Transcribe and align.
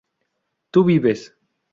tú 0.71 0.81
vives 0.83 1.29